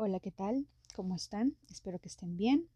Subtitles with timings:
[0.00, 0.68] Hola, ¿qué tal?
[0.94, 1.56] ¿Cómo están?
[1.68, 2.68] Espero que estén bien.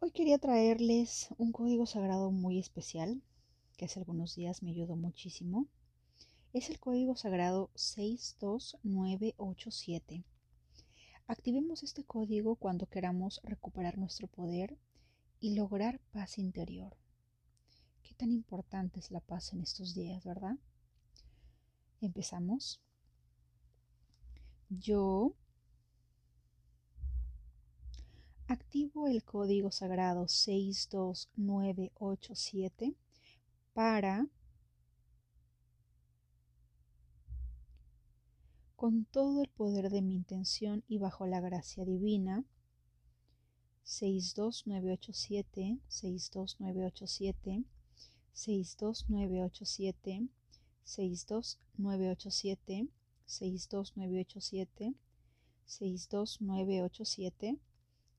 [0.00, 3.20] Hoy quería traerles un código sagrado muy especial,
[3.76, 5.66] que hace algunos días me ayudó muchísimo.
[6.54, 10.24] Es el código sagrado 62987.
[11.26, 14.78] Activemos este código cuando queramos recuperar nuestro poder
[15.40, 16.96] y lograr paz interior.
[18.02, 20.56] Qué tan importante es la paz en estos días, ¿verdad?
[22.00, 22.80] Empezamos.
[24.70, 25.34] Yo
[28.46, 32.94] activo el código sagrado 62987
[33.72, 34.26] para
[38.76, 42.44] con todo el poder de mi intención y bajo la gracia divina
[43.84, 47.64] 62987 62987
[48.34, 50.28] 62987
[50.84, 52.88] 62987
[53.28, 54.94] 62987
[55.66, 57.58] 62987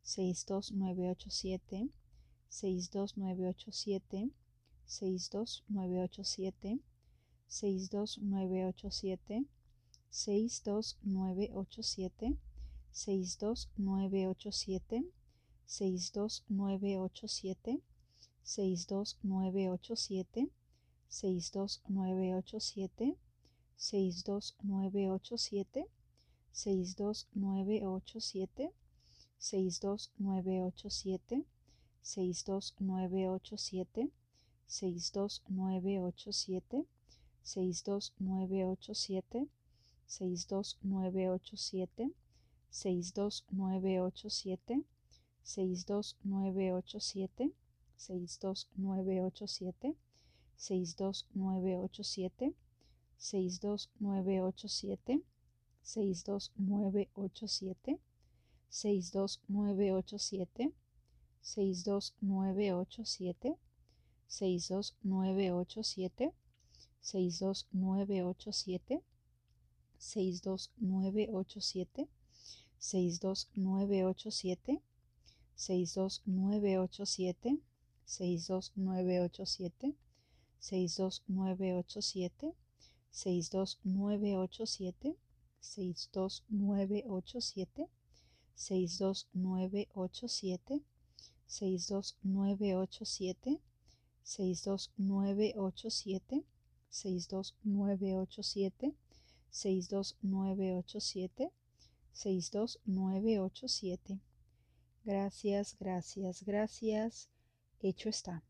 [0.03, 1.89] 62987
[2.49, 4.31] 62987
[4.85, 6.79] 62987
[7.47, 9.45] 62987
[10.11, 12.37] 62987
[12.91, 15.11] 62987
[15.65, 17.81] 62987
[18.43, 20.51] 62987
[21.09, 23.28] 62987
[23.79, 25.87] 62987
[26.51, 28.71] 62987
[29.39, 31.45] 62987
[32.03, 34.11] 62987
[34.67, 36.85] 62987
[37.43, 39.47] 62987
[40.07, 41.99] 62987
[42.71, 44.83] 62987
[45.43, 47.53] 62987
[47.97, 49.95] 62987
[50.57, 52.68] 62987
[53.19, 55.23] 62987
[55.83, 57.99] 62987
[58.69, 60.73] 62987
[61.41, 63.55] 62987
[64.27, 66.33] 62987
[67.09, 69.01] 62987
[69.99, 72.09] 62987
[73.17, 74.81] 62987
[75.55, 77.61] 62987
[78.05, 79.95] 62987
[80.59, 82.68] 62987
[83.11, 85.15] 62987,
[85.59, 87.89] 62987,
[88.55, 90.81] 62987,
[91.47, 93.59] 62987,
[94.23, 96.45] 62987,
[96.89, 98.95] 62987,
[99.49, 101.51] 62987,
[102.13, 104.19] 62987.
[105.05, 107.29] Gracias, gracias, gracias.
[107.81, 108.43] Hecho está.